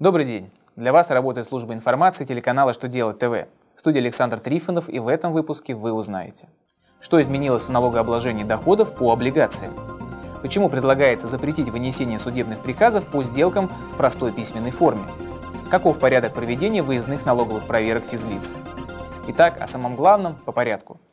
Добрый 0.00 0.26
день! 0.26 0.52
Для 0.76 0.92
вас 0.92 1.10
работает 1.10 1.48
служба 1.48 1.74
информации 1.74 2.24
телеканала 2.24 2.72
«Что 2.72 2.86
делать 2.86 3.18
ТВ». 3.18 3.48
В 3.74 3.80
студии 3.80 3.98
Александр 3.98 4.38
Трифонов 4.38 4.88
и 4.88 5.00
в 5.00 5.08
этом 5.08 5.32
выпуске 5.32 5.74
вы 5.74 5.92
узнаете. 5.92 6.48
Что 7.00 7.20
изменилось 7.20 7.64
в 7.64 7.70
налогообложении 7.70 8.44
доходов 8.44 8.94
по 8.94 9.12
облигациям? 9.12 9.74
Почему 10.40 10.68
предлагается 10.68 11.26
запретить 11.26 11.70
вынесение 11.70 12.20
судебных 12.20 12.60
приказов 12.60 13.08
по 13.08 13.24
сделкам 13.24 13.72
в 13.92 13.96
простой 13.96 14.30
письменной 14.30 14.70
форме? 14.70 15.02
Каков 15.68 15.98
порядок 15.98 16.32
проведения 16.32 16.84
выездных 16.84 17.26
налоговых 17.26 17.66
проверок 17.66 18.04
физлиц? 18.04 18.54
Итак, 19.26 19.60
о 19.60 19.66
самом 19.66 19.96
главном 19.96 20.36
по 20.36 20.52
порядку– 20.52 21.00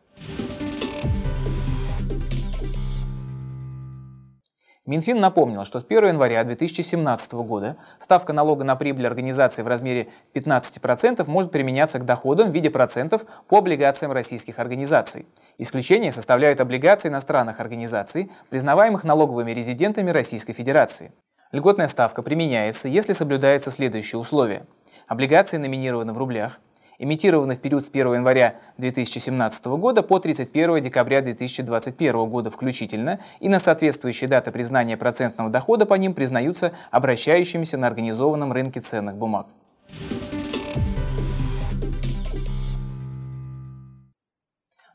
Минфин 4.86 5.20
напомнил, 5.20 5.66
что 5.66 5.80
с 5.80 5.84
1 5.84 6.10
января 6.10 6.44
2017 6.44 7.34
года 7.34 7.76
ставка 8.00 8.34
налога 8.34 8.64
на 8.64 8.76
прибыль 8.76 9.08
организации 9.08 9.64
в 9.64 9.68
размере 9.68 10.10
15% 10.36 11.28
может 11.28 11.52
применяться 11.52 11.98
к 11.98 12.06
доходам 12.06 12.52
в 12.52 12.54
виде 12.54 12.70
процентов 12.70 13.26
по 13.48 13.58
облигациям 13.58 14.12
российских 14.12 14.60
организаций. 14.60 15.26
Исключение 15.58 16.12
составляют 16.12 16.62
облигации 16.62 17.10
иностранных 17.10 17.60
организаций, 17.60 18.32
признаваемых 18.52 19.04
налоговыми 19.04 19.54
резидентами 19.54 20.12
Российской 20.12 20.54
Федерации. 20.54 21.12
Льготная 21.52 21.88
ставка 21.88 22.22
применяется, 22.22 22.88
если 22.88 23.14
соблюдаются 23.14 23.72
следующие 23.72 24.20
условия. 24.20 24.68
Облигации 25.08 25.58
номинированы 25.58 26.14
в 26.14 26.18
рублях, 26.20 26.60
имитированы 27.00 27.56
в 27.56 27.60
период 27.60 27.86
с 27.86 27.90
1 27.90 28.14
января 28.14 28.56
2017 28.78 29.66
года 29.66 30.04
по 30.04 30.20
31 30.20 30.82
декабря 30.82 31.22
2021 31.22 32.30
года 32.30 32.50
включительно, 32.50 33.20
и 33.40 33.50
на 33.50 33.60
соответствующие 33.60 34.28
даты 34.28 34.52
признания 34.52 34.98
процентного 34.98 35.50
дохода 35.50 35.86
по 35.86 35.96
ним 35.96 36.14
признаются 36.14 36.72
обращающимися 36.92 37.78
на 37.78 37.88
организованном 37.88 38.52
рынке 38.52 38.80
ценных 38.80 39.16
бумаг. 39.16 39.48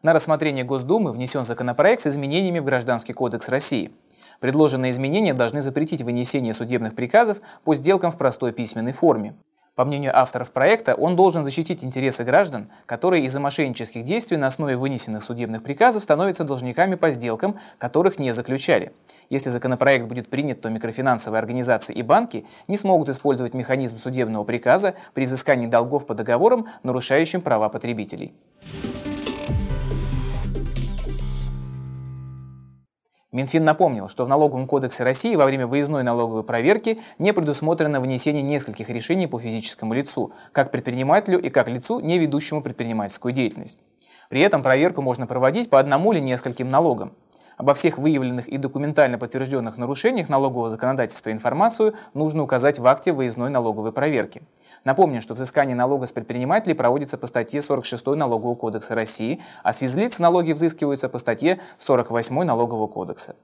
На 0.03 0.15
рассмотрение 0.15 0.65
Госдумы 0.65 1.13
внесен 1.13 1.45
законопроект 1.45 2.03
с 2.03 2.07
изменениями 2.07 2.59
в 2.61 2.65
Гражданский 2.65 3.13
кодекс 3.13 3.51
России. 3.51 3.91
Предложенные 4.41 4.93
изменения 4.93 5.35
должны 5.35 5.61
запретить 5.61 6.01
вынесение 6.01 6.55
судебных 6.55 6.95
приказов 6.95 7.43
по 7.65 7.75
сделкам 7.75 8.11
в 8.11 8.17
простой 8.17 8.53
письменной 8.53 8.93
форме. 8.93 9.35
По 9.81 9.87
мнению 9.87 10.15
авторов 10.15 10.53
проекта, 10.53 10.95
он 10.95 11.17
должен 11.17 11.43
защитить 11.43 11.83
интересы 11.83 12.23
граждан, 12.23 12.69
которые 12.85 13.25
из-за 13.25 13.41
мошеннических 13.41 14.05
действий 14.05 14.37
на 14.37 14.49
основе 14.49 14.77
вынесенных 14.77 15.23
судебных 15.23 15.63
приказов 15.63 16.03
становятся 16.03 16.45
должниками 16.45 16.97
по 16.97 17.11
сделкам, 17.11 17.59
которых 17.79 18.19
не 18.19 18.35
заключали. 18.35 18.93
Если 19.31 19.49
законопроект 19.49 20.05
будет 20.05 20.29
принят, 20.29 20.61
то 20.61 20.69
микрофинансовые 20.69 21.39
организации 21.39 21.95
и 21.95 22.03
банки 22.03 22.45
не 22.69 22.77
смогут 22.77 23.09
использовать 23.09 23.55
механизм 23.55 23.97
судебного 23.97 24.45
приказа 24.45 24.97
при 25.15 25.25
изыскании 25.25 25.67
долгов 25.67 26.07
по 26.07 26.13
договорам, 26.13 26.69
нарушающим 26.83 27.41
права 27.41 27.71
потребителей. 27.71 28.35
Минфин 33.33 33.63
напомнил, 33.63 34.09
что 34.09 34.25
в 34.25 34.29
Налоговом 34.29 34.67
кодексе 34.67 35.05
России 35.05 35.37
во 35.37 35.47
время 35.47 35.65
выездной 35.69 36.03
налоговой 36.03 36.43
проверки 36.43 37.01
не 37.21 37.33
предусмотрено 37.33 38.01
вынесение 38.01 38.43
нескольких 38.43 38.89
решений 38.89 39.29
по 39.29 39.39
физическому 39.39 39.95
лицу, 39.95 40.33
как 40.51 40.73
предпринимателю 40.73 41.41
и 41.41 41.49
как 41.49 41.69
лицу, 41.69 42.01
не 42.01 42.19
ведущему 42.19 42.61
предпринимательскую 42.61 43.33
деятельность. 43.33 43.81
При 44.31 44.41
этом 44.41 44.65
проверку 44.65 45.01
можно 45.01 45.29
проводить 45.29 45.71
по 45.71 45.79
одному 45.79 46.13
или 46.13 46.19
нескольким 46.19 46.71
налогам. 46.71 47.13
Обо 47.61 47.75
всех 47.75 47.99
выявленных 47.99 48.49
и 48.49 48.57
документально 48.57 49.19
подтвержденных 49.19 49.77
нарушениях 49.77 50.31
налогового 50.31 50.71
законодательства 50.71 51.31
информацию 51.31 51.93
нужно 52.15 52.43
указать 52.43 52.79
в 52.79 52.87
акте 52.87 53.13
выездной 53.13 53.51
налоговой 53.51 53.93
проверки. 53.93 54.41
Напомню, 54.85 55.21
что 55.21 55.35
взыскание 55.35 55.77
налога 55.77 56.07
с 56.07 56.13
предпринимателей 56.13 56.73
проводится 56.73 57.19
по 57.19 57.27
статье 57.27 57.61
46 57.61 58.07
Налогового 58.17 58.55
кодекса 58.55 58.95
России, 58.95 59.43
а 59.63 59.75
с 59.75 59.77
физлиц 59.77 60.19
налоги 60.19 60.53
взыскиваются 60.53 61.11
по 61.11 61.19
статье 61.19 61.61
48 61.77 62.45
Налогового 62.45 62.87
кодекса. 62.87 63.37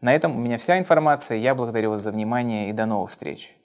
На 0.00 0.14
этом 0.14 0.34
у 0.34 0.40
меня 0.40 0.56
вся 0.56 0.78
информация. 0.78 1.36
Я 1.36 1.54
благодарю 1.54 1.90
вас 1.90 2.00
за 2.00 2.10
внимание 2.10 2.70
и 2.70 2.72
до 2.72 2.86
новых 2.86 3.10
встреч. 3.10 3.59